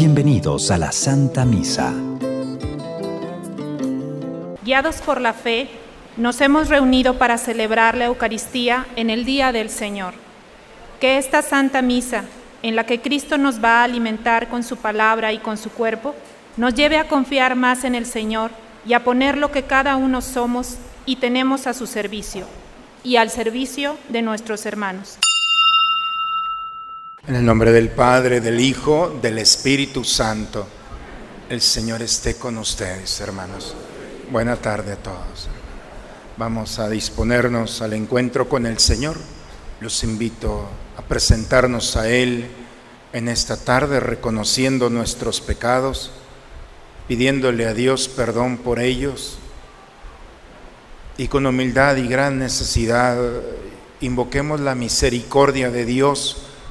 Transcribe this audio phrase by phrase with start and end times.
[0.00, 1.92] Bienvenidos a la Santa Misa.
[4.64, 5.68] Guiados por la fe,
[6.16, 10.14] nos hemos reunido para celebrar la Eucaristía en el Día del Señor.
[11.00, 12.24] Que esta Santa Misa,
[12.62, 16.14] en la que Cristo nos va a alimentar con su palabra y con su cuerpo,
[16.56, 18.52] nos lleve a confiar más en el Señor
[18.86, 22.46] y a poner lo que cada uno somos y tenemos a su servicio
[23.04, 25.18] y al servicio de nuestros hermanos.
[27.26, 30.66] En el nombre del Padre, del Hijo, del Espíritu Santo,
[31.50, 33.74] el Señor esté con ustedes, hermanos.
[34.30, 35.48] Buena tarde a todos.
[36.38, 39.18] Vamos a disponernos al encuentro con el Señor.
[39.80, 42.46] Los invito a presentarnos a Él
[43.12, 46.12] en esta tarde reconociendo nuestros pecados,
[47.06, 49.36] pidiéndole a Dios perdón por ellos
[51.18, 53.18] y con humildad y gran necesidad
[54.00, 56.46] invoquemos la misericordia de Dios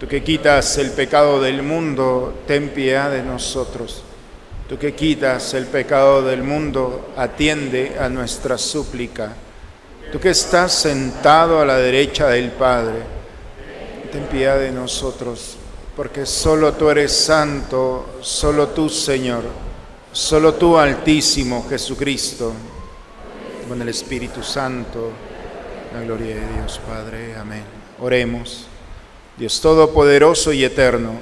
[0.00, 4.02] Tú que quitas el pecado del mundo, ten piedad de nosotros.
[4.66, 9.34] Tú que quitas el pecado del mundo, atiende a nuestra súplica.
[10.10, 13.00] Tú que estás sentado a la derecha del Padre,
[14.10, 15.58] ten piedad de nosotros,
[15.94, 19.44] porque solo tú eres santo, solo tú, Señor,
[20.12, 22.54] solo tú, Altísimo Jesucristo,
[23.68, 25.10] con el Espíritu Santo,
[25.92, 27.36] la gloria de Dios Padre.
[27.36, 27.64] Amén.
[28.00, 28.69] Oremos.
[29.40, 31.14] Dios Todopoderoso y Eterno,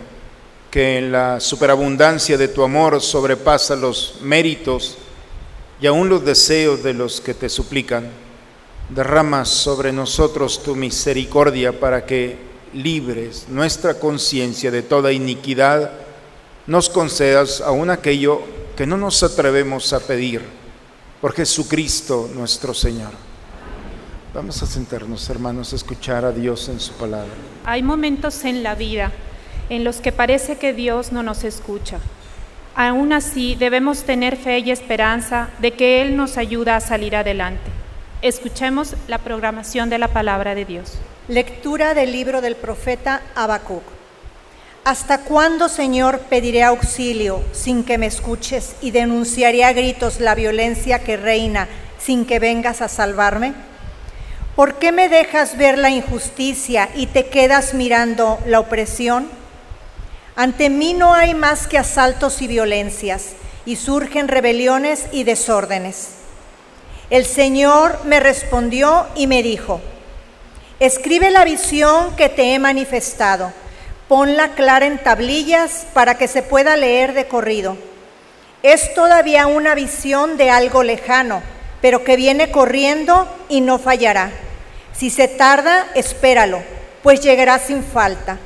[0.73, 4.99] que en la superabundancia de tu amor sobrepasa los méritos
[5.81, 8.11] y aún los deseos de los que te suplican,
[8.89, 15.93] derrama sobre nosotros tu misericordia para que, libres nuestra conciencia de toda iniquidad,
[16.67, 18.43] nos concedas aún aquello
[18.77, 20.43] que no nos atrevemos a pedir,
[21.21, 23.28] por Jesucristo nuestro Señor.
[24.35, 27.33] Vamos a sentarnos, hermanos, a escuchar a Dios en su palabra.
[27.65, 29.11] Hay momentos en la vida
[29.71, 31.99] en los que parece que Dios no nos escucha.
[32.75, 37.71] Aún así, debemos tener fe y esperanza de que Él nos ayuda a salir adelante.
[38.21, 40.99] Escuchemos la programación de la palabra de Dios.
[41.27, 43.83] Lectura del libro del profeta Habacuc.
[44.85, 50.99] ¿Hasta cuándo, Señor, pediré auxilio sin que me escuches y denunciaré a gritos la violencia
[50.99, 51.67] que reina
[51.99, 53.68] sin que vengas a salvarme?
[54.59, 59.31] ¿Por qué me dejas ver la injusticia y te quedas mirando la opresión?
[60.35, 63.35] Ante mí no hay más que asaltos y violencias,
[63.67, 66.09] y surgen rebeliones y desórdenes.
[67.09, 69.81] El Señor me respondió y me dijo,
[70.81, 73.53] escribe la visión que te he manifestado,
[74.09, 77.77] ponla clara en tablillas para que se pueda leer de corrido.
[78.65, 81.43] Es todavía una visión de algo lejano,
[81.81, 84.33] pero que viene corriendo y no fallará.
[84.99, 86.61] Si se tarda, espéralo,
[87.05, 88.39] pues llegará sin falta.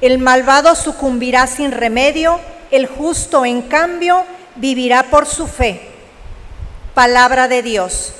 [0.00, 2.38] El malvado sucumbirá sin remedio,
[2.70, 5.90] el justo, en cambio, vivirá por su fe.
[6.94, 8.12] Palabra de Dios.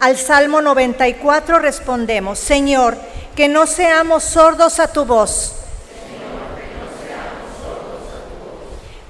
[0.00, 2.96] Al Salmo 94 respondemos, Señor,
[3.36, 5.54] que no seamos sordos a tu voz.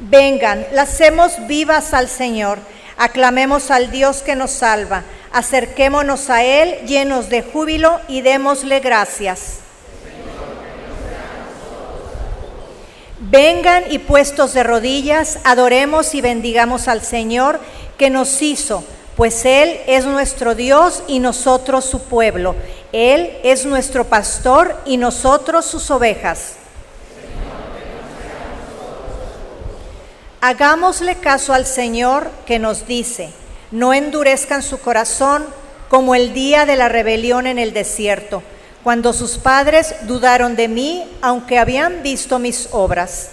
[0.00, 2.58] Vengan, hacemos vivas al Señor,
[2.98, 5.02] aclamemos al Dios que nos salva,
[5.34, 9.58] acerquémonos a Él llenos de júbilo y démosle gracias.
[13.19, 17.58] Vengan y puestos de rodillas, adoremos y bendigamos al Señor
[17.98, 18.84] que nos hizo,
[19.16, 22.54] pues Él es nuestro Dios y nosotros su pueblo.
[22.92, 26.52] Él es nuestro pastor y nosotros sus ovejas.
[30.40, 33.32] Hagámosle caso al Señor que nos dice,
[33.75, 35.44] no endurezcan su corazón
[35.88, 38.43] como el día de la rebelión en el desierto
[38.85, 43.31] cuando sus padres dudaron de mí, aunque habían visto mis obras.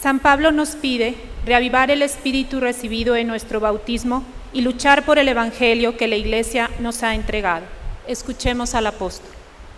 [0.00, 4.22] San Pablo nos pide reavivar el espíritu recibido en nuestro bautismo
[4.52, 7.64] y luchar por el Evangelio que la Iglesia nos ha entregado.
[8.06, 9.30] Escuchemos al apóstol.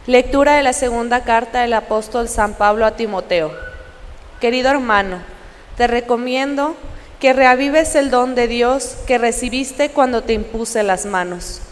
[0.07, 3.53] Lectura de la segunda carta del apóstol San Pablo a Timoteo.
[4.41, 5.21] Querido hermano,
[5.77, 6.77] te recomiendo
[7.25, 11.63] que reavives el don de Dios que recibiste cuando te impuse las manos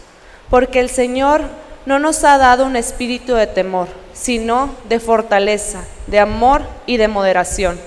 [0.49, 1.43] porque el Señor
[1.85, 7.07] no nos ha dado un espíritu de temor, sino de fortaleza, de amor y de
[7.07, 7.79] moderación.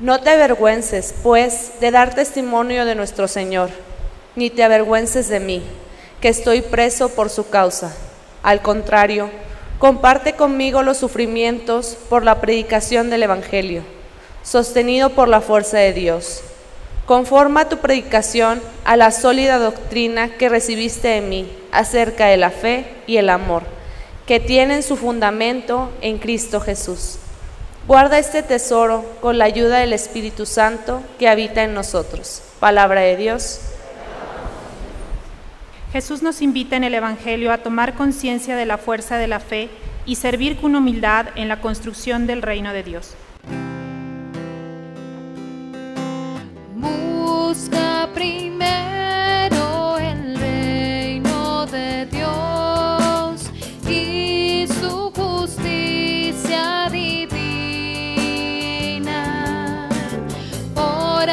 [0.00, 3.68] No te avergüences, pues, de dar testimonio de nuestro Señor,
[4.34, 5.62] ni te avergüences de mí,
[6.22, 7.94] que estoy preso por su causa.
[8.42, 9.28] Al contrario,
[9.78, 13.82] comparte conmigo los sufrimientos por la predicación del Evangelio,
[14.42, 16.42] sostenido por la fuerza de Dios
[17.06, 22.86] Conforma tu predicación a la sólida doctrina que recibiste de mí acerca de la fe
[23.08, 23.64] y el amor,
[24.24, 27.18] que tienen su fundamento en Cristo Jesús.
[27.88, 32.40] Guarda este tesoro con la ayuda del Espíritu Santo que habita en nosotros.
[32.60, 33.60] Palabra de Dios.
[35.92, 39.68] Jesús nos invita en el Evangelio a tomar conciencia de la fuerza de la fe
[40.06, 43.16] y servir con humildad en la construcción del reino de Dios.
[47.54, 53.42] Busca primero el reino de Dios
[53.86, 57.20] y su justicia divina.
[60.74, 61.28] Por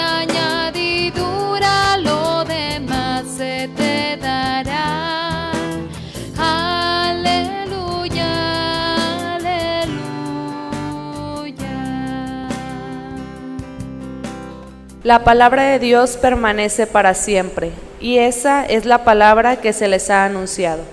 [15.09, 20.11] La palabra de Dios permanece para siempre, y esa es la palabra que se les
[20.11, 20.83] ha anunciado.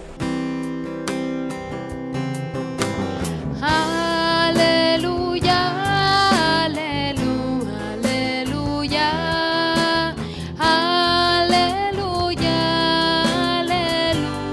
[3.61, 4.95] Aleluya,
[6.65, 9.11] aleluya, aleluya,
[11.39, 12.41] aleluya,
[13.61, 14.47] aleluya.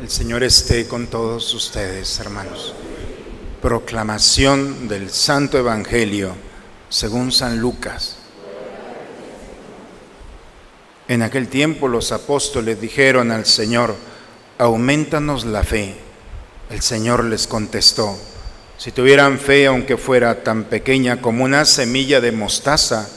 [0.00, 2.74] El Señor esté con todos ustedes, hermanos.
[3.62, 6.32] Proclamación del Santo Evangelio
[6.88, 8.16] según San Lucas.
[11.08, 13.96] En aquel tiempo los apóstoles dijeron al Señor,
[14.58, 15.96] aumentanos la fe.
[16.70, 18.16] El Señor les contestó,
[18.76, 23.08] si tuvieran fe, aunque fuera tan pequeña como una semilla de mostaza,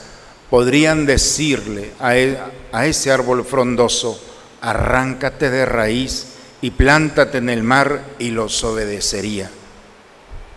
[0.50, 2.36] podrían decirle a, e-
[2.72, 4.20] a ese árbol frondoso,
[4.60, 6.26] arráncate de raíz
[6.60, 9.48] y plántate en el mar y los obedecería.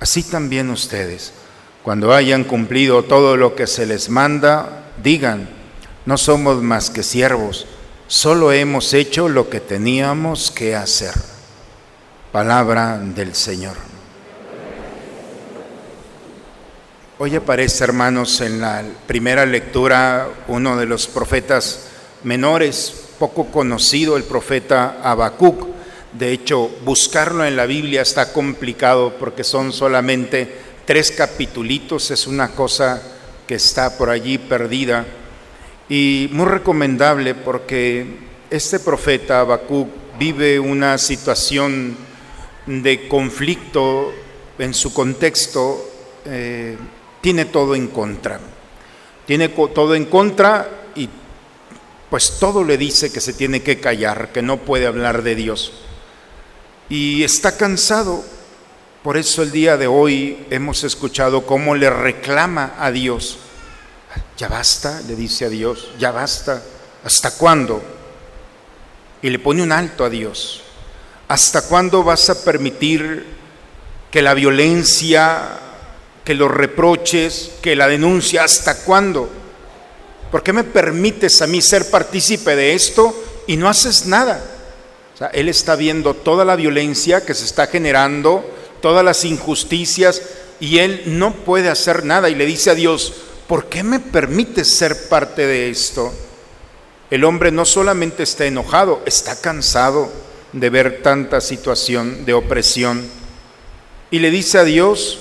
[0.00, 1.32] Así también ustedes,
[1.82, 5.48] cuando hayan cumplido todo lo que se les manda, digan,
[6.06, 7.66] no somos más que siervos,
[8.06, 11.14] solo hemos hecho lo que teníamos que hacer.
[12.30, 13.76] Palabra del Señor.
[17.18, 21.88] Hoy aparece, hermanos, en la primera lectura uno de los profetas
[22.22, 25.77] menores, poco conocido, el profeta Habacuc.
[26.12, 30.50] De hecho, buscarlo en la Biblia está complicado porque son solamente
[30.86, 33.02] tres capitulitos, es una cosa
[33.46, 35.04] que está por allí perdida.
[35.88, 38.06] Y muy recomendable porque
[38.50, 39.88] este profeta Habacuc
[40.18, 41.96] vive una situación
[42.66, 44.12] de conflicto
[44.58, 45.90] en su contexto.
[46.24, 46.76] eh,
[47.20, 48.40] tiene todo en contra.
[49.26, 51.08] Tiene todo en contra y
[52.08, 55.72] pues todo le dice que se tiene que callar, que no puede hablar de Dios.
[56.88, 58.24] Y está cansado.
[59.02, 63.38] Por eso el día de hoy hemos escuchado cómo le reclama a Dios.
[64.36, 66.62] Ya basta, le dice a Dios, ya basta.
[67.04, 67.82] ¿Hasta cuándo?
[69.22, 70.62] Y le pone un alto a Dios.
[71.28, 73.26] ¿Hasta cuándo vas a permitir
[74.10, 75.58] que la violencia,
[76.24, 79.30] que los reproches, que la denuncia, ¿hasta cuándo?
[80.30, 83.14] ¿Por qué me permites a mí ser partícipe de esto
[83.46, 84.42] y no haces nada?
[85.32, 88.48] Él está viendo toda la violencia que se está generando,
[88.80, 90.22] todas las injusticias,
[90.60, 93.14] y él no puede hacer nada y le dice a Dios,
[93.46, 96.12] ¿por qué me permites ser parte de esto?
[97.10, 100.10] El hombre no solamente está enojado, está cansado
[100.52, 103.06] de ver tanta situación de opresión.
[104.10, 105.18] Y le dice a Dios,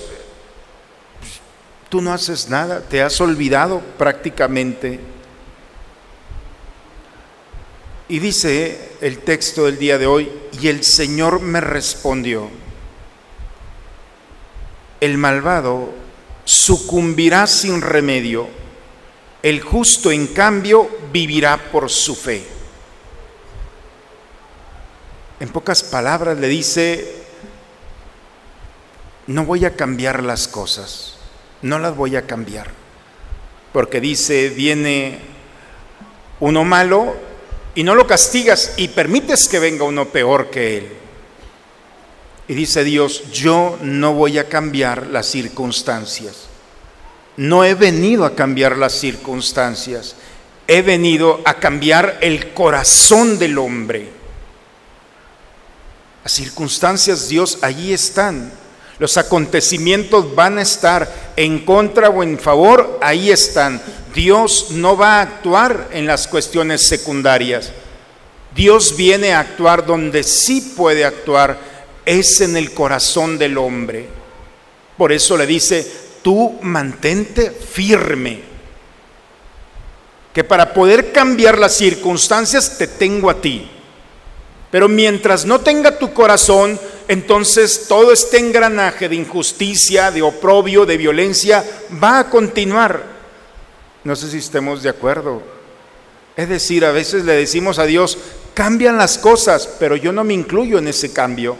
[1.89, 4.99] tú no haces nada, te has olvidado prácticamente.
[8.09, 12.49] Y dice el texto del día de hoy, y el Señor me respondió,
[15.01, 15.89] el malvado
[16.45, 18.47] sucumbirá sin remedio,
[19.43, 22.43] el justo en cambio vivirá por su fe.
[25.39, 27.13] En pocas palabras le dice,
[29.27, 31.15] no voy a cambiar las cosas,
[31.61, 32.71] no las voy a cambiar,
[33.73, 35.19] porque dice, viene
[36.39, 37.27] uno malo
[37.77, 40.87] y no lo castigas y permites que venga uno peor que él.
[42.47, 46.47] Y dice Dios, yo no voy a cambiar las circunstancias.
[47.35, 50.15] No he venido a cambiar las circunstancias,
[50.65, 54.09] he venido a cambiar el corazón del hombre.
[56.23, 58.51] Las circunstancias, Dios, allí están.
[58.97, 63.79] Los acontecimientos van a estar en contra o en favor, ahí están.
[64.17, 67.71] Dios no va a actuar en las cuestiones secundarias.
[68.55, 71.59] Dios viene a actuar donde sí puede actuar,
[72.03, 74.07] es en el corazón del hombre.
[74.97, 75.85] Por eso le dice,
[76.23, 78.41] tú mantente firme.
[80.33, 83.69] Que para poder cambiar las circunstancias te tengo a ti.
[84.71, 90.97] Pero mientras no tenga tu corazón, entonces todo este engranaje de injusticia, de oprobio, de
[90.97, 91.63] violencia
[92.03, 93.16] va a continuar.
[94.07, 95.41] No sé si estemos de acuerdo.
[96.37, 98.17] Es decir, a veces le decimos a Dios,
[98.53, 101.57] cambian las cosas, pero yo no me incluyo en ese cambio.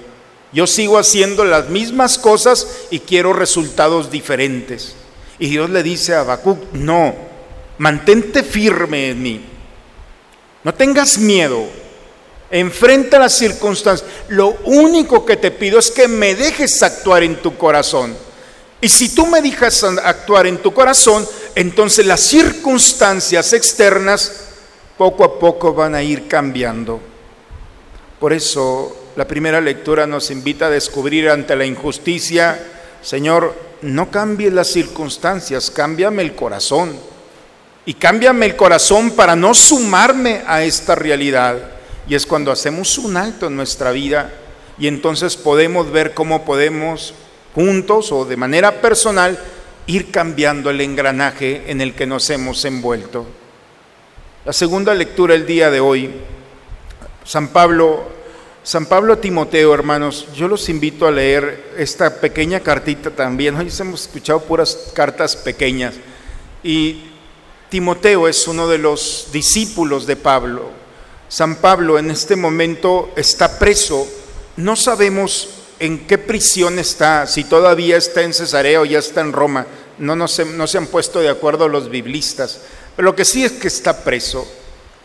[0.54, 4.96] Yo sigo haciendo las mismas cosas y quiero resultados diferentes.
[5.40, 7.14] Y Dios le dice a Habacuc, no,
[7.80, 9.42] mantente firme en mí.
[10.64, 11.66] No tengas miedo.
[12.50, 14.10] Enfrenta las circunstancias.
[14.30, 18.16] Lo único que te pido es que me dejes actuar en tu corazón.
[18.80, 21.28] Y si tú me dejas actuar en tu corazón,
[21.58, 24.44] entonces las circunstancias externas
[24.96, 27.00] poco a poco van a ir cambiando.
[28.20, 32.64] Por eso la primera lectura nos invita a descubrir ante la injusticia,
[33.02, 36.96] Señor, no cambies las circunstancias, cámbiame el corazón.
[37.88, 41.58] Y cámbiame el corazón para no sumarme a esta realidad.
[42.08, 44.32] Y es cuando hacemos un alto en nuestra vida
[44.78, 47.16] y entonces podemos ver cómo podemos
[47.56, 49.40] juntos o de manera personal
[49.88, 53.26] ir cambiando el engranaje en el que nos hemos envuelto.
[54.46, 56.12] La segunda lectura el día de hoy,
[57.24, 58.08] San Pablo,
[58.64, 63.56] San Pablo a Timoteo, hermanos, yo los invito a leer esta pequeña cartita también.
[63.56, 65.96] Hoy hemos escuchado puras cartas pequeñas.
[66.64, 67.04] Y
[67.70, 70.70] Timoteo es uno de los discípulos de Pablo.
[71.30, 74.08] San Pablo en este momento está preso.
[74.58, 79.34] No sabemos en qué prisión está, si todavía está en Cesarea o ya está en
[79.34, 79.66] Roma.
[79.98, 82.60] No, no, se, no se han puesto de acuerdo los biblistas.
[82.96, 84.48] Pero lo que sí es que está preso.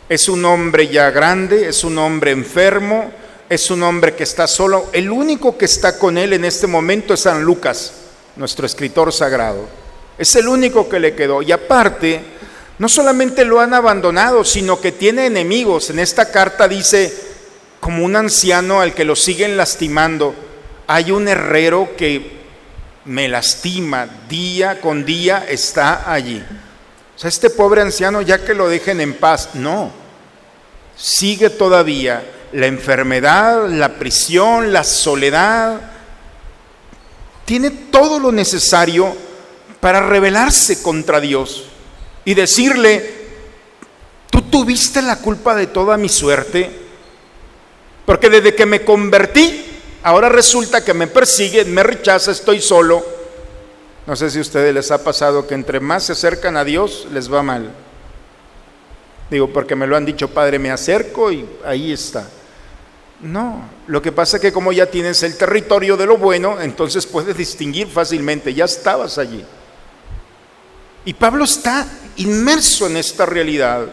[0.09, 3.11] Es un hombre ya grande, es un hombre enfermo,
[3.49, 4.87] es un hombre que está solo.
[4.93, 7.93] El único que está con él en este momento es San Lucas,
[8.35, 9.67] nuestro escritor sagrado.
[10.17, 11.41] Es el único que le quedó.
[11.41, 12.21] Y aparte,
[12.79, 15.89] no solamente lo han abandonado, sino que tiene enemigos.
[15.89, 17.13] En esta carta dice,
[17.79, 20.33] como un anciano al que lo siguen lastimando,
[20.87, 22.43] hay un herrero que
[23.05, 26.43] me lastima, día con día está allí.
[27.15, 29.91] O sea, este pobre anciano ya que lo dejen en paz, no,
[30.95, 32.23] sigue todavía
[32.53, 35.81] la enfermedad, la prisión, la soledad,
[37.45, 39.15] tiene todo lo necesario
[39.79, 41.65] para rebelarse contra Dios
[42.25, 43.23] y decirle,
[44.29, 46.71] tú tuviste la culpa de toda mi suerte,
[48.05, 49.72] porque desde que me convertí,
[50.03, 53.03] ahora resulta que me persigue, me rechaza, estoy solo.
[54.05, 57.07] No sé si a ustedes les ha pasado que entre más se acercan a Dios,
[57.11, 57.71] les va mal.
[59.29, 62.27] Digo, porque me lo han dicho, Padre, me acerco y ahí está.
[63.21, 67.05] No, lo que pasa es que como ya tienes el territorio de lo bueno, entonces
[67.05, 69.43] puedes distinguir fácilmente, ya estabas allí.
[71.05, 73.87] Y Pablo está inmerso en esta realidad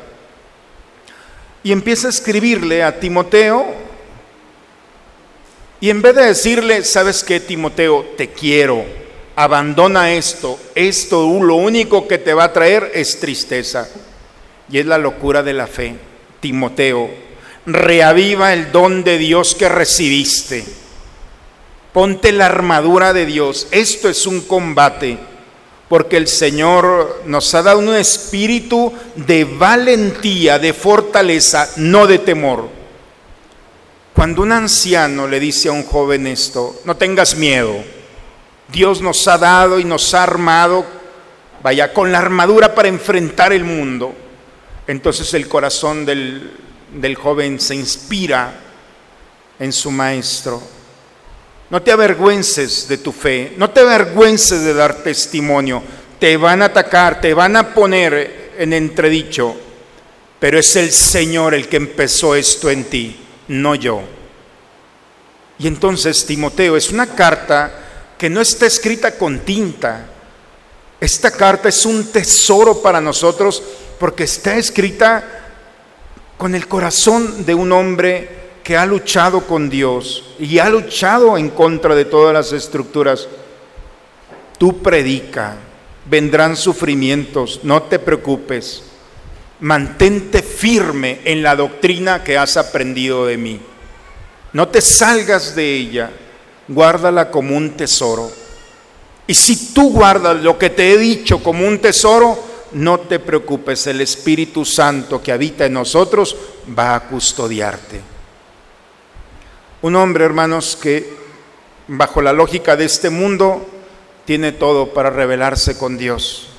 [1.62, 3.89] y empieza a escribirle a Timoteo
[5.80, 8.12] y en vez de decirle, ¿sabes qué, Timoteo?
[8.16, 8.84] Te quiero,
[9.34, 13.88] abandona esto, esto lo único que te va a traer es tristeza
[14.70, 15.96] y es la locura de la fe.
[16.40, 17.08] Timoteo,
[17.64, 20.64] reaviva el don de Dios que recibiste.
[21.94, 23.66] Ponte la armadura de Dios.
[23.70, 25.18] Esto es un combate,
[25.88, 32.79] porque el Señor nos ha dado un espíritu de valentía, de fortaleza, no de temor.
[34.14, 37.76] Cuando un anciano le dice a un joven esto, no tengas miedo,
[38.69, 40.85] Dios nos ha dado y nos ha armado,
[41.62, 44.14] vaya, con la armadura para enfrentar el mundo,
[44.87, 46.52] entonces el corazón del,
[46.95, 48.52] del joven se inspira
[49.59, 50.61] en su maestro.
[51.71, 55.83] No te avergüences de tu fe, no te avergüences de dar testimonio.
[56.19, 59.57] Te van a atacar, te van a poner en entredicho,
[60.38, 63.17] pero es el Señor el que empezó esto en ti,
[63.50, 64.00] no yo.
[65.59, 67.71] Y entonces, Timoteo, es una carta
[68.16, 70.07] que no está escrita con tinta.
[71.00, 73.62] Esta carta es un tesoro para nosotros
[73.98, 75.24] porque está escrita
[76.38, 81.51] con el corazón de un hombre que ha luchado con Dios y ha luchado en
[81.51, 83.27] contra de todas las estructuras.
[84.59, 85.57] Tú predica,
[86.09, 88.89] vendrán sufrimientos, no te preocupes.
[89.61, 93.61] Mantente firme en la doctrina que has aprendido de mí.
[94.53, 96.11] No te salgas de ella,
[96.66, 98.31] guárdala como un tesoro.
[99.27, 102.37] Y si tú guardas lo que te he dicho como un tesoro,
[102.73, 106.37] no te preocupes, el Espíritu Santo que habita en nosotros
[106.77, 108.01] va a custodiarte.
[109.83, 111.16] Un hombre, hermanos, que
[111.88, 113.66] bajo la lógica de este mundo
[114.25, 116.49] tiene todo para rebelarse con Dios.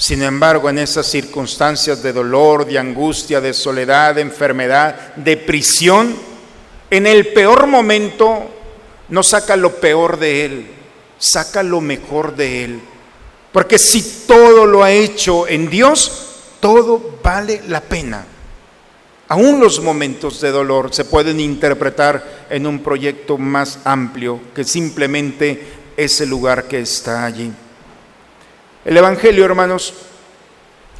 [0.00, 6.16] Sin embargo, en esas circunstancias de dolor, de angustia, de soledad, de enfermedad, de prisión,
[6.88, 8.48] en el peor momento
[9.10, 10.66] no saca lo peor de él,
[11.18, 12.80] saca lo mejor de él.
[13.52, 16.28] Porque si todo lo ha hecho en Dios,
[16.60, 18.24] todo vale la pena.
[19.28, 25.62] Aún los momentos de dolor se pueden interpretar en un proyecto más amplio que simplemente
[25.94, 27.52] ese lugar que está allí.
[28.84, 29.92] El Evangelio, hermanos,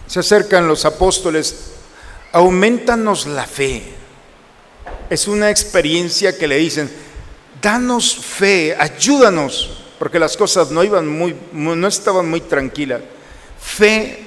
[0.07, 1.73] se acercan los apóstoles,
[2.33, 3.83] aumentanos la fe.
[5.09, 6.91] Es una experiencia que le dicen,
[7.63, 13.03] danos fe, ayúdanos porque las cosas no iban muy, no estaban muy tranquilas.
[13.61, 14.19] Fe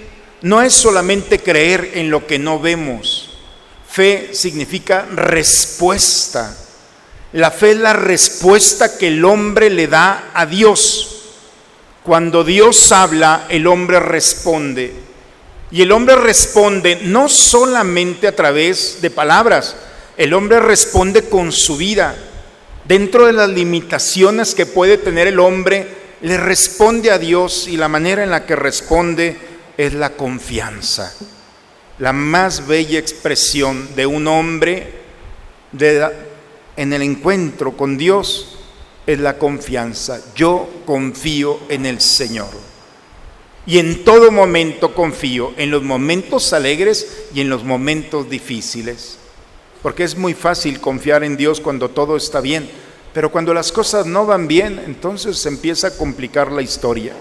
[0.42, 3.38] no es solamente creer en lo que no vemos.
[3.90, 6.56] Fe significa respuesta.
[7.34, 11.13] La fe es la respuesta que el hombre le da a Dios.
[12.04, 14.94] Cuando Dios habla, el hombre responde.
[15.72, 19.76] Y el hombre responde no solamente a través de palabras,
[20.18, 22.16] el hombre responde con su vida
[22.86, 25.88] dentro de las limitaciones que puede tener el hombre,
[26.22, 29.38] le responde a Dios y la manera en la que responde
[29.78, 31.14] es la confianza.
[32.00, 34.94] La más bella expresión de un hombre
[36.76, 38.60] en el encuentro con Dios
[39.06, 40.22] es la confianza.
[40.36, 42.50] Yo confío en el Señor.
[43.66, 49.18] Y en todo momento confío, en los momentos alegres y en los momentos difíciles.
[49.82, 52.70] Porque es muy fácil confiar en Dios cuando todo está bien,
[53.14, 57.14] pero cuando las cosas no van bien, entonces se empieza a complicar la historia.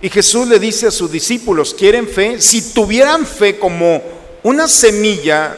[0.00, 2.40] Y Jesús le dice a sus discípulos, ¿quieren fe?
[2.40, 4.02] Si tuvieran fe como
[4.42, 5.56] una semilla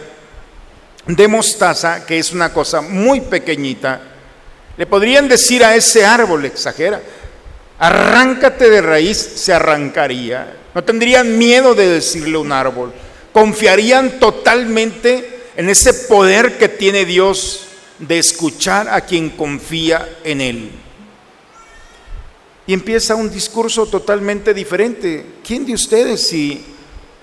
[1.06, 4.17] de mostaza, que es una cosa muy pequeñita,
[4.78, 7.02] le podrían decir a ese árbol, exagera,
[7.80, 10.56] arráncate de raíz, se arrancaría.
[10.72, 12.92] No tendrían miedo de decirle a un árbol,
[13.32, 17.66] confiarían totalmente en ese poder que tiene Dios
[17.98, 20.70] de escuchar a quien confía en Él.
[22.68, 25.24] y empieza un discurso totalmente diferente.
[25.42, 26.62] ¿Quién de ustedes si,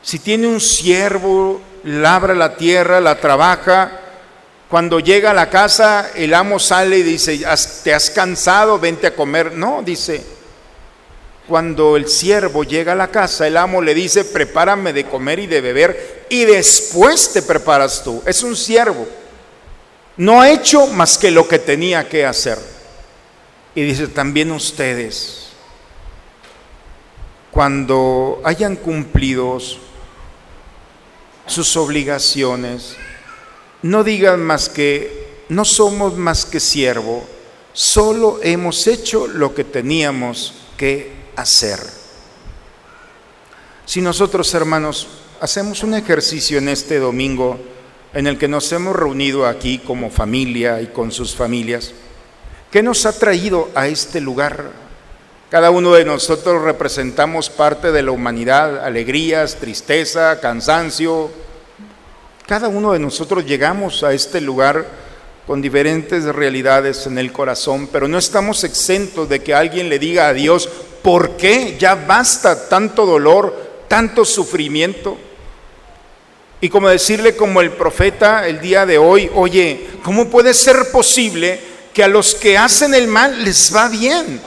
[0.01, 4.04] si tiene un siervo, labra la tierra, la trabaja,
[4.69, 8.79] cuando llega a la casa el amo sale y dice, "¿Has- ¿te has cansado?
[8.79, 9.51] Vente a comer.
[9.53, 10.23] No, dice,
[11.47, 15.47] cuando el siervo llega a la casa, el amo le dice, prepárame de comer y
[15.47, 18.23] de beber y después te preparas tú.
[18.25, 19.07] Es un siervo.
[20.17, 22.57] No ha hecho más que lo que tenía que hacer.
[23.75, 25.49] Y dice, también ustedes,
[27.51, 29.57] cuando hayan cumplido
[31.45, 32.95] sus obligaciones,
[33.81, 37.25] no digan más que, no somos más que siervo,
[37.73, 41.79] solo hemos hecho lo que teníamos que hacer.
[43.85, 45.07] Si nosotros, hermanos,
[45.41, 47.59] hacemos un ejercicio en este domingo
[48.13, 51.91] en el que nos hemos reunido aquí como familia y con sus familias,
[52.71, 54.71] ¿qué nos ha traído a este lugar?
[55.51, 61.29] Cada uno de nosotros representamos parte de la humanidad, alegrías, tristeza, cansancio.
[62.47, 64.85] Cada uno de nosotros llegamos a este lugar
[65.47, 70.27] con diferentes realidades en el corazón, pero no estamos exentos de que alguien le diga
[70.27, 70.69] a Dios,
[71.01, 71.75] ¿por qué?
[71.79, 75.17] Ya basta tanto dolor, tanto sufrimiento.
[76.61, 81.59] Y como decirle como el profeta el día de hoy, oye, ¿cómo puede ser posible
[81.95, 84.39] que a los que hacen el mal les va bien?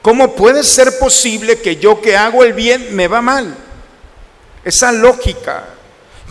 [0.00, 3.56] ¿Cómo puede ser posible que yo que hago el bien me va mal?
[4.64, 5.71] Esa lógica.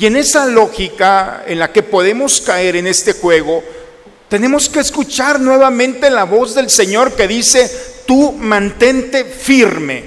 [0.01, 3.63] Y en esa lógica en la que podemos caer en este juego,
[4.29, 7.69] tenemos que escuchar nuevamente la voz del Señor que dice,
[8.07, 10.05] tú mantente firme.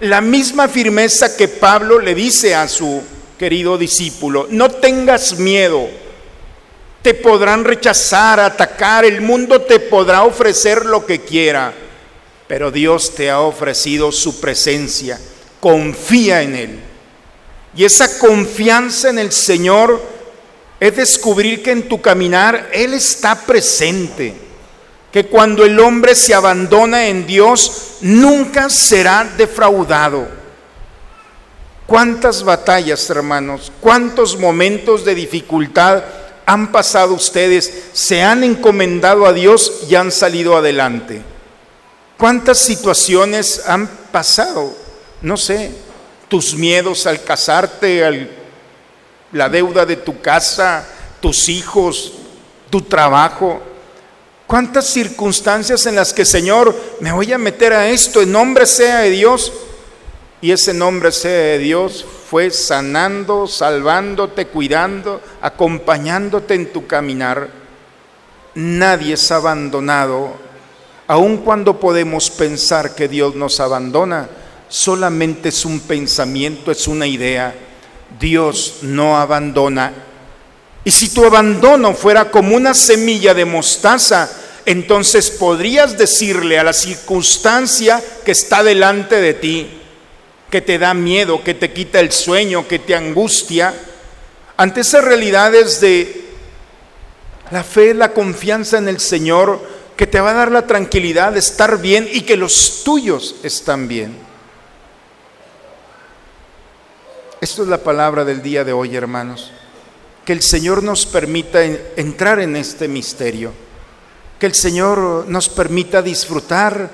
[0.00, 3.00] La misma firmeza que Pablo le dice a su
[3.38, 5.86] querido discípulo, no tengas miedo,
[7.00, 11.72] te podrán rechazar, atacar, el mundo te podrá ofrecer lo que quiera,
[12.48, 15.20] pero Dios te ha ofrecido su presencia,
[15.60, 16.85] confía en Él.
[17.76, 20.02] Y esa confianza en el Señor
[20.80, 24.34] es descubrir que en tu caminar Él está presente,
[25.12, 30.26] que cuando el hombre se abandona en Dios, nunca será defraudado.
[31.86, 33.70] ¿Cuántas batallas, hermanos?
[33.80, 36.02] ¿Cuántos momentos de dificultad
[36.46, 37.90] han pasado ustedes?
[37.92, 41.22] Se han encomendado a Dios y han salido adelante.
[42.16, 44.74] ¿Cuántas situaciones han pasado?
[45.22, 45.70] No sé,
[46.28, 48.30] tus miedos al casarte,
[49.32, 50.86] la deuda de tu casa,
[51.20, 52.12] tus hijos,
[52.70, 53.60] tu trabajo.
[54.46, 59.00] ¿Cuántas circunstancias en las que, Señor, me voy a meter a esto, en nombre sea
[59.00, 59.52] de Dios?
[60.40, 67.48] Y ese nombre sea de Dios fue sanando, salvándote, cuidando, acompañándote en tu caminar.
[68.54, 70.34] Nadie es abandonado,
[71.06, 74.28] aun cuando podemos pensar que Dios nos abandona,
[74.68, 77.54] solamente es un pensamiento, es una idea.
[78.18, 79.92] Dios no abandona.
[80.84, 84.30] Y si tu abandono fuera como una semilla de mostaza,
[84.64, 89.68] entonces podrías decirle a la circunstancia que está delante de ti,
[90.50, 93.74] que te da miedo, que te quita el sueño, que te angustia,
[94.56, 96.24] ante esas realidades de
[97.50, 99.60] la fe, la confianza en el Señor,
[99.96, 103.88] que te va a dar la tranquilidad de estar bien y que los tuyos están
[103.88, 104.25] bien.
[107.46, 109.52] Esto es la palabra del día de hoy, hermanos.
[110.24, 113.52] Que el Señor nos permita en- entrar en este misterio.
[114.40, 116.90] Que el Señor nos permita disfrutar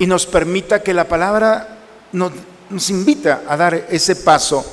[0.00, 1.78] y nos permita que la palabra
[2.10, 2.32] nos,
[2.68, 4.66] nos invita a dar ese paso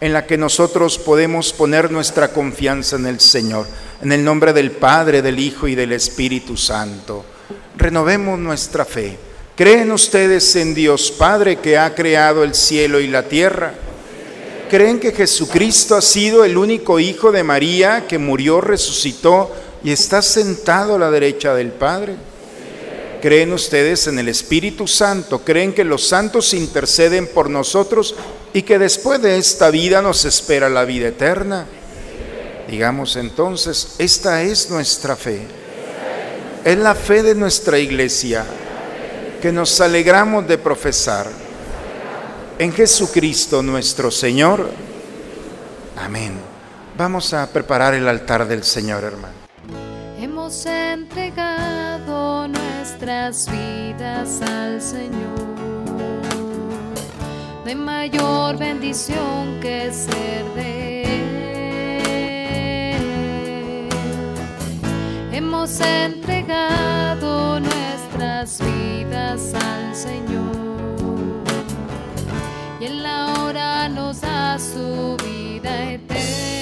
[0.00, 3.66] en la que nosotros podemos poner nuestra confianza en el Señor.
[4.00, 7.22] En el nombre del Padre, del Hijo y del Espíritu Santo.
[7.76, 9.18] Renovemos nuestra fe.
[9.56, 13.74] ¿Creen ustedes en Dios Padre que ha creado el cielo y la tierra?
[14.70, 19.50] ¿Creen que Jesucristo ha sido el único Hijo de María que murió, resucitó
[19.82, 22.14] y está sentado a la derecha del Padre?
[23.20, 25.40] ¿Creen ustedes en el Espíritu Santo?
[25.40, 28.14] ¿Creen que los santos interceden por nosotros
[28.52, 31.66] y que después de esta vida nos espera la vida eterna?
[32.70, 35.40] Digamos entonces, esta es nuestra fe.
[36.64, 38.46] Es la fe de nuestra iglesia
[39.42, 41.39] que nos alegramos de profesar
[42.60, 44.70] en Jesucristo nuestro Señor.
[45.96, 46.34] Amén.
[46.94, 49.32] Vamos a preparar el altar del Señor, hermano.
[50.20, 55.40] Hemos entregado nuestras vidas al Señor.
[57.64, 61.02] De mayor bendición que ser de
[62.92, 63.88] Él.
[65.32, 70.69] Hemos entregado nuestras vidas al Señor.
[72.80, 76.59] Y en la hora nos da su vida eterna.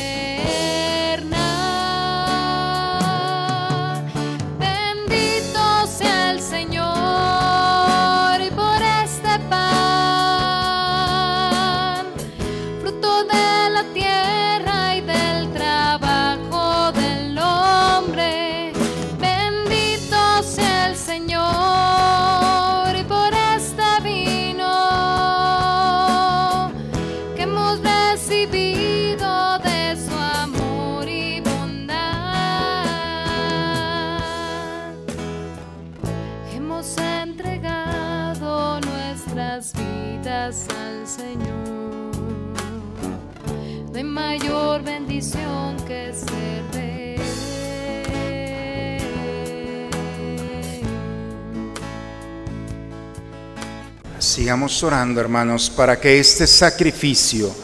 [54.49, 57.55] Sigamos orando, hermanos, para que este sacrificio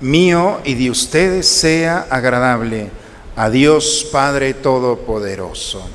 [0.00, 2.90] mío y de ustedes sea agradable
[3.34, 5.88] a Dios Padre Todopoderoso.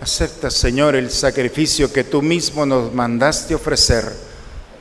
[0.00, 4.04] Acepta, Señor, el sacrificio que tú mismo nos mandaste ofrecer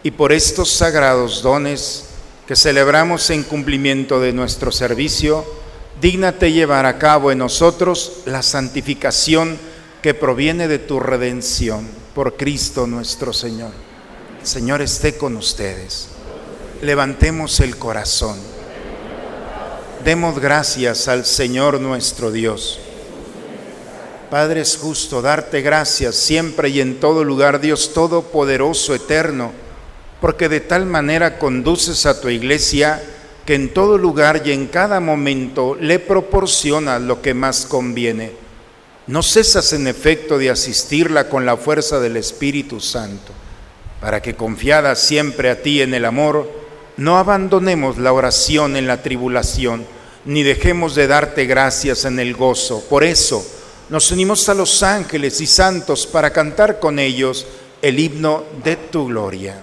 [0.04, 2.06] y por estos sagrados dones
[2.45, 5.59] que celebramos en cumplimiento de nuestro servicio,
[6.02, 9.58] dígnate llevar a cabo en nosotros la santificación
[10.02, 11.86] que proviene de tu redención
[12.16, 13.72] por Cristo nuestro Señor.
[14.40, 16.08] El Señor esté con ustedes.
[16.82, 18.38] Levantemos el corazón.
[20.06, 22.80] Demos gracias al Señor nuestro Dios.
[24.30, 29.52] Padre, es justo darte gracias siempre y en todo lugar, Dios Todopoderoso, eterno,
[30.22, 33.02] porque de tal manera conduces a tu iglesia
[33.50, 38.32] que en todo lugar y en cada momento le proporcionas lo que más conviene.
[39.08, 43.32] No cesas en efecto de asistirla con la fuerza del Espíritu Santo,
[44.02, 46.48] para que confiada siempre a ti en el amor,
[46.96, 49.84] no abandonemos la oración en la tribulación,
[50.26, 52.84] ni dejemos de darte gracias en el gozo.
[52.88, 53.44] Por eso,
[53.90, 57.48] nos unimos a los ángeles y santos para cantar con ellos
[57.82, 59.60] el himno de tu gloria.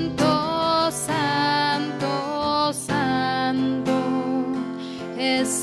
[0.00, 3.92] Santo, santo, santo
[5.18, 5.62] es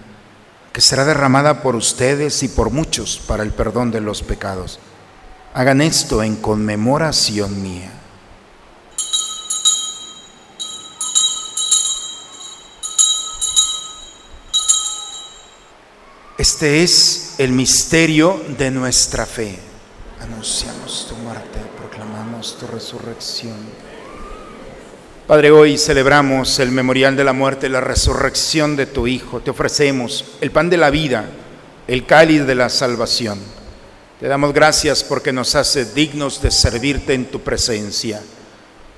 [0.73, 4.79] que será derramada por ustedes y por muchos para el perdón de los pecados.
[5.53, 7.91] Hagan esto en conmemoración mía.
[16.37, 19.59] Este es el misterio de nuestra fe.
[20.21, 23.90] Anunciamos tu muerte, proclamamos tu resurrección.
[25.31, 29.39] Padre, hoy celebramos el memorial de la muerte y la resurrección de tu Hijo.
[29.39, 31.23] Te ofrecemos el pan de la vida,
[31.87, 33.39] el cáliz de la salvación.
[34.19, 38.21] Te damos gracias porque nos hace dignos de servirte en tu presencia.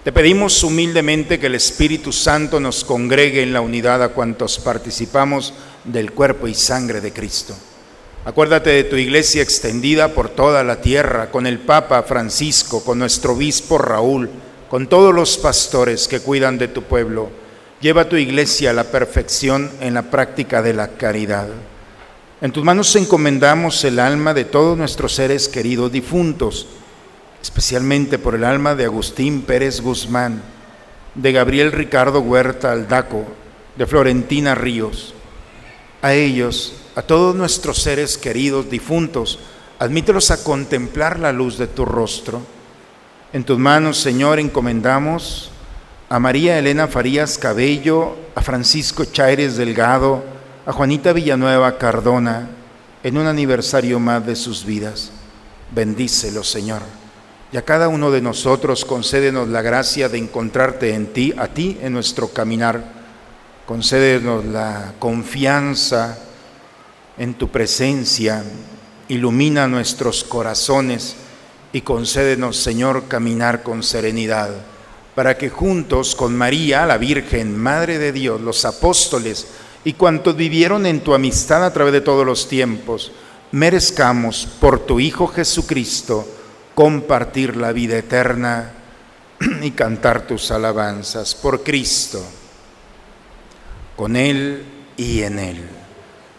[0.04, 5.54] Te pedimos humildemente que el Espíritu Santo nos congregue en la unidad a cuantos participamos
[5.84, 7.54] del cuerpo y sangre de Cristo.
[8.26, 13.34] Acuérdate de tu iglesia extendida por toda la tierra, con el Papa Francisco, con nuestro
[13.34, 14.32] obispo Raúl,
[14.70, 17.30] con todos los pastores que cuidan de tu pueblo.
[17.82, 21.48] Lleva tu iglesia a la perfección en la práctica de la caridad.
[22.42, 26.68] En tus manos encomendamos el alma de todos nuestros seres queridos difuntos,
[27.42, 30.42] especialmente por el alma de Agustín Pérez Guzmán,
[31.16, 33.26] de Gabriel Ricardo Huerta Aldaco,
[33.76, 35.14] de Florentina Ríos
[36.04, 39.40] a ellos, a todos nuestros seres queridos difuntos,
[39.80, 42.42] admítelos a contemplar la luz de tu rostro.
[43.34, 45.50] En tus manos, Señor, encomendamos
[46.08, 50.24] a María Elena Farías Cabello, a Francisco Chaires Delgado,
[50.68, 52.48] a Juanita Villanueva Cardona,
[53.02, 55.12] en un aniversario más de sus vidas.
[55.72, 56.84] Bendícelos, Señor.
[57.52, 61.80] Y a cada uno de nosotros concédenos la gracia de encontrarte en ti, a ti
[61.82, 62.84] en nuestro caminar
[63.66, 66.20] concédenos la confianza
[67.18, 68.44] en tu presencia,
[69.08, 71.16] ilumina nuestros corazones
[71.74, 74.52] y concédenos, Señor, caminar con serenidad,
[75.16, 79.48] para que juntos con María, la Virgen, Madre de Dios, los apóstoles
[79.84, 83.12] y cuantos vivieron en tu amistad a través de todos los tiempos,
[83.52, 86.28] merezcamos por tu Hijo Jesucristo
[86.76, 88.72] compartir la vida eterna
[89.62, 92.24] y cantar tus alabanzas por Cristo
[93.96, 94.64] con Él
[94.96, 95.64] y en Él.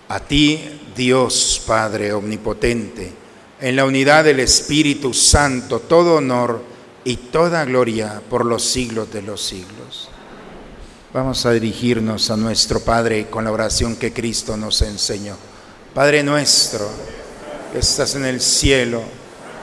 [0.09, 3.24] A ti, Dios Padre Omnipotente,
[3.64, 6.62] en la unidad del Espíritu Santo, todo honor
[7.03, 10.11] y toda gloria por los siglos de los siglos.
[11.14, 15.37] Vamos a dirigirnos a nuestro Padre con la oración que Cristo nos enseñó.
[15.94, 16.87] Padre nuestro,
[17.72, 19.03] que estás en el cielo,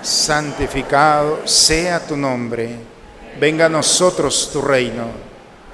[0.01, 2.77] santificado sea tu nombre,
[3.39, 5.31] venga a nosotros tu reino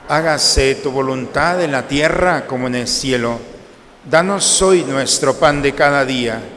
[0.09, 3.39] hágase tu voluntad en la tierra como en el cielo.
[4.09, 6.56] Danos hoy nuestro pan de cada día.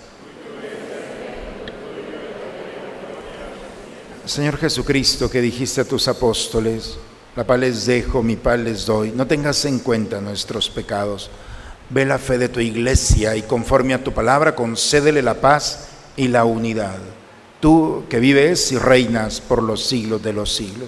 [4.31, 6.95] Señor Jesucristo, que dijiste a tus apóstoles,
[7.35, 11.29] la paz les dejo, mi paz les doy, no tengas en cuenta nuestros pecados.
[11.89, 16.29] Ve la fe de tu iglesia y conforme a tu palabra concédele la paz y
[16.29, 16.99] la unidad.
[17.59, 20.87] Tú que vives y reinas por los siglos de los siglos.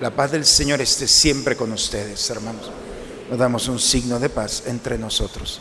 [0.00, 2.70] La paz del Señor esté siempre con ustedes, hermanos.
[3.28, 5.60] Nos damos un signo de paz entre nosotros.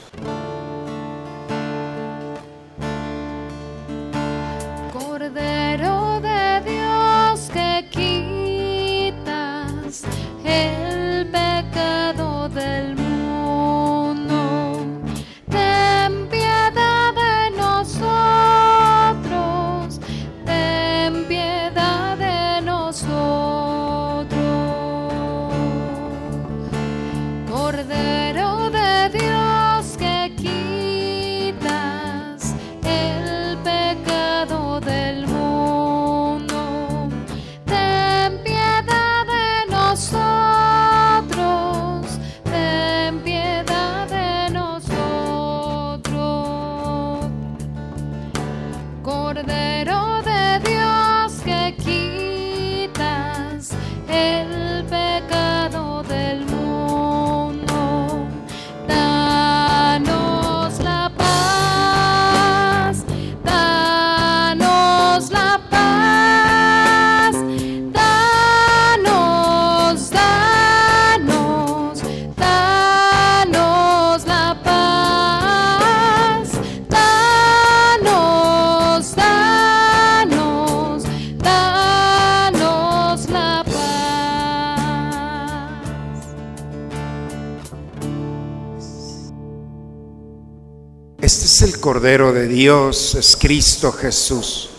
[91.81, 94.69] Cordero de Dios, es Cristo Jesús.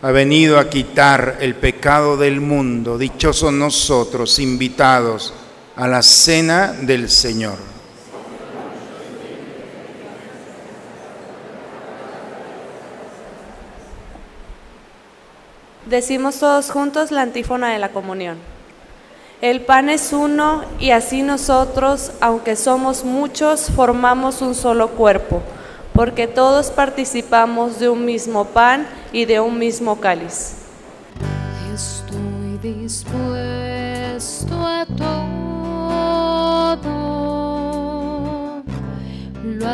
[0.00, 2.96] Ha venido a quitar el pecado del mundo.
[2.96, 5.34] Dichosos nosotros, invitados
[5.76, 7.58] a la cena del Señor.
[15.86, 18.38] Decimos todos juntos la antífona de la comunión.
[19.40, 25.42] El pan es uno y así nosotros, aunque somos muchos, formamos un solo cuerpo,
[25.98, 30.54] porque todos participamos de un mismo pan y de un mismo cáliz.
[31.74, 35.42] Estoy dispuesto a todo,
[39.42, 39.66] lo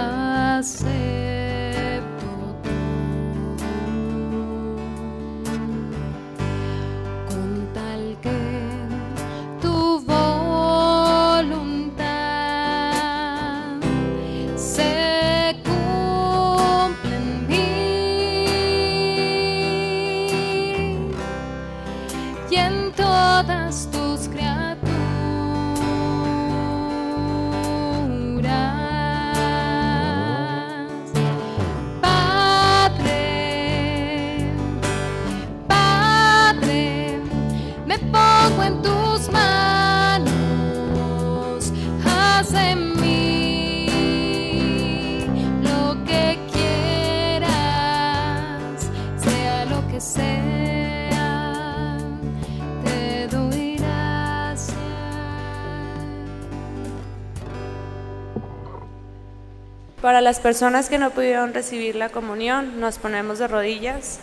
[60.04, 64.18] Para las personas que no pudieron recibir la comunión, nos ponemos de rodillas.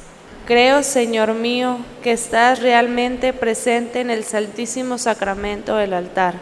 [0.46, 6.36] Creo, Señor mío, que estás realmente presente en el Santísimo Sacramento del altar.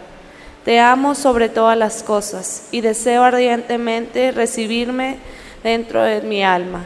[0.65, 5.19] Te amo sobre todas las cosas y deseo ardientemente recibirme
[5.63, 6.83] dentro de mi alma,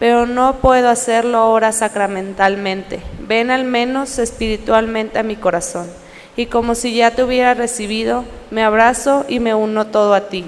[0.00, 3.00] pero no puedo hacerlo ahora sacramentalmente.
[3.20, 5.86] Ven al menos espiritualmente a mi corazón
[6.34, 10.44] y como si ya te hubiera recibido, me abrazo y me uno todo a ti.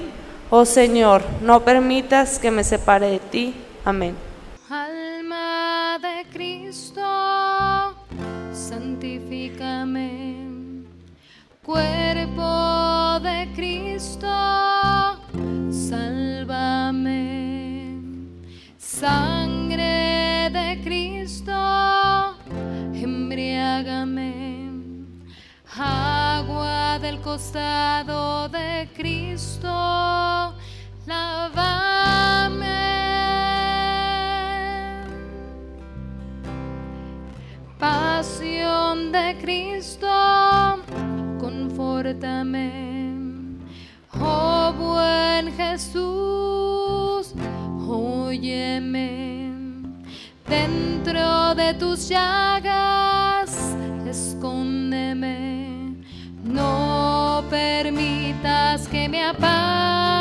[0.57, 3.55] Oh Señor, no permitas que me separe de ti.
[3.85, 4.15] Amén.
[4.71, 7.03] Alma de Cristo,
[8.53, 10.37] santifícame.
[11.61, 14.29] Cuerpo de Cristo,
[15.89, 17.19] sálvame.
[18.79, 21.51] Sangre de Cristo,
[27.05, 29.69] del costado de Cristo,
[31.05, 32.65] lávame.
[37.79, 40.09] Pasión de Cristo,
[41.39, 42.73] confórtame.
[44.19, 47.35] Oh buen Jesús,
[47.87, 49.53] óyeme.
[50.49, 53.77] Dentro de tus llagas,
[54.07, 55.54] escóndeme.
[56.55, 60.14] No permitas que me aparte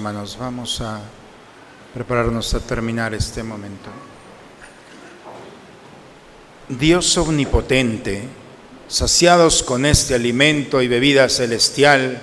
[0.00, 0.98] hermanos, vamos a
[1.92, 3.90] prepararnos a terminar este momento.
[6.70, 8.22] Dios omnipotente,
[8.88, 12.18] saciados con este alimento y bebida celestial,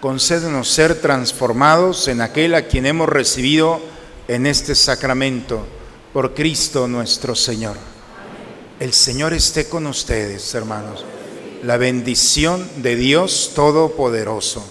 [0.00, 3.82] concédenos ser transformados en aquel a quien hemos recibido
[4.26, 5.66] en este sacramento,
[6.14, 7.76] por Cristo nuestro Señor.
[8.78, 11.04] El Señor esté con ustedes, hermanos.
[11.64, 14.64] La bendición de Dios Todopoderoso,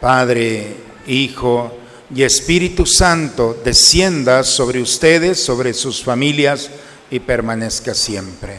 [0.00, 1.72] Padre, Hijo
[2.14, 6.70] y Espíritu Santo, descienda sobre ustedes, sobre sus familias
[7.10, 8.56] y permanezca siempre.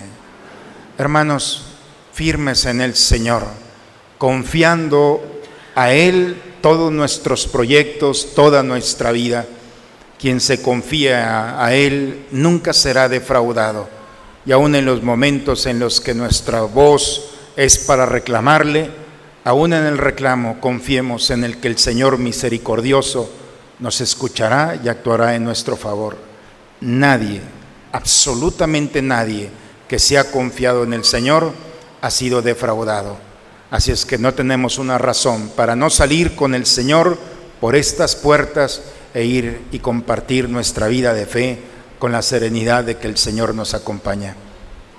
[0.97, 1.63] Hermanos,
[2.13, 3.45] firmes en el Señor,
[4.17, 5.21] confiando
[5.75, 9.45] a Él todos nuestros proyectos, toda nuestra vida.
[10.19, 13.87] Quien se confía a Él nunca será defraudado.
[14.45, 18.89] Y aun en los momentos en los que nuestra voz es para reclamarle,
[19.47, 23.31] aún en el reclamo confiemos en el que el Señor misericordioso
[23.79, 26.17] nos escuchará y actuará en nuestro favor.
[26.81, 27.39] Nadie,
[27.93, 29.49] absolutamente nadie
[29.87, 31.53] que se ha confiado en el Señor
[32.01, 33.19] ha sido defraudado.
[33.71, 37.17] Así es que no tenemos una razón para no salir con el Señor
[37.61, 38.81] por estas puertas
[39.13, 41.59] e ir y compartir nuestra vida de fe
[41.99, 44.35] con la serenidad de que el Señor nos acompaña.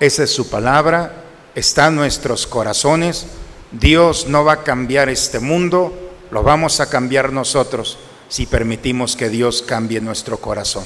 [0.00, 1.24] Esa es su palabra,
[1.54, 3.26] está en nuestros corazones.
[3.72, 5.92] Dios no va a cambiar este mundo,
[6.30, 7.98] lo vamos a cambiar nosotros
[8.28, 10.84] si permitimos que Dios cambie nuestro corazón.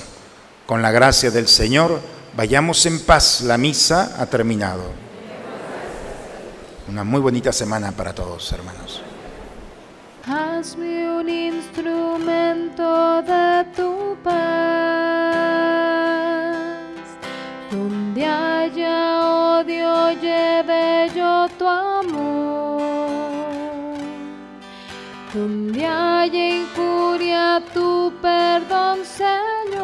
[0.67, 2.01] Con la gracia del Señor,
[2.37, 3.43] vayamos en paz.
[3.43, 4.83] La misa ha terminado.
[6.89, 9.01] Una muy bonita semana para todos, hermanos.
[10.27, 14.33] Hazme un instrumento de tu paz,
[17.71, 19.21] donde haya
[19.59, 20.92] odio lleve
[25.35, 29.83] donde haya injuria tu perdón, Señor,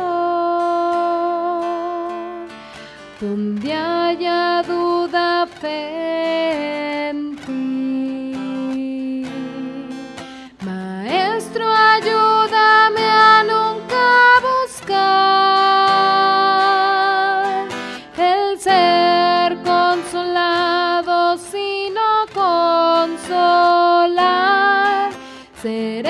[25.62, 26.07] consolar,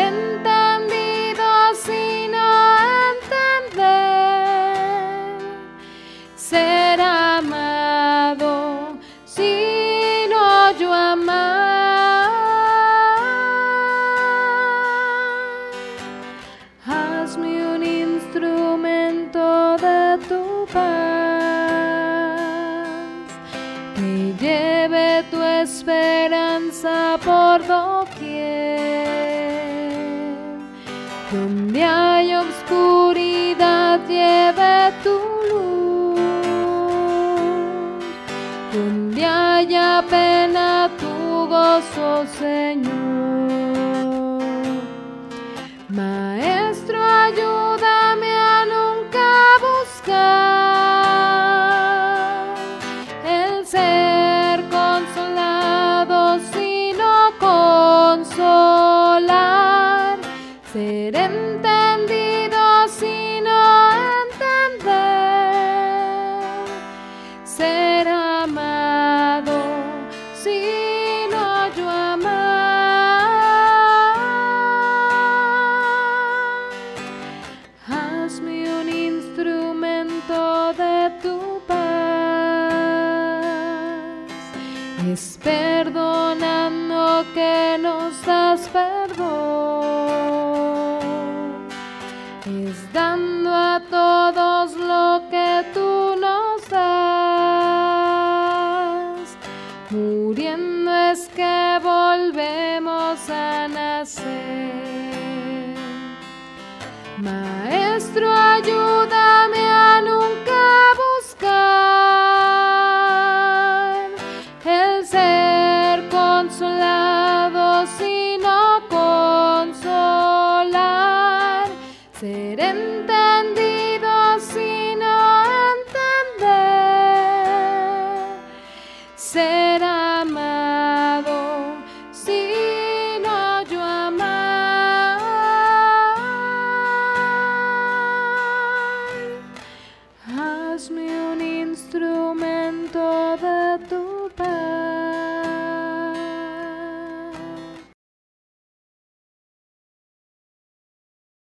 [42.38, 42.97] Señor.